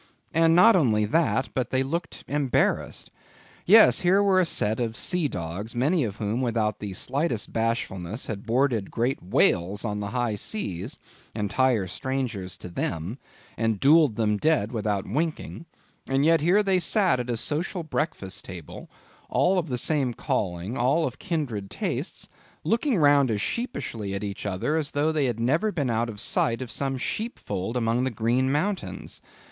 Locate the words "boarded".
8.47-8.89